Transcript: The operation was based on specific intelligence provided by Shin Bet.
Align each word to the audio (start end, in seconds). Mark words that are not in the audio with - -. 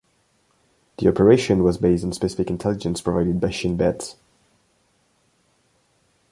The 0.97 1.07
operation 1.07 1.61
was 1.61 1.77
based 1.77 2.03
on 2.03 2.11
specific 2.11 2.49
intelligence 2.49 3.01
provided 3.01 3.39
by 3.39 3.51
Shin 3.51 3.77
Bet. 3.77 4.15